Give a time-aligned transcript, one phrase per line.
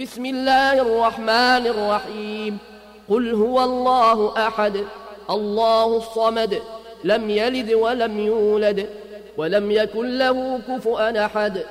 [0.00, 2.58] بسم الله الرحمن الرحيم.
[3.08, 4.84] قل هو الله أحد
[5.30, 6.62] الله الصمد
[7.04, 8.86] لم يلد ولم يولد
[9.36, 11.62] ولم يكن له كفؤا أحد.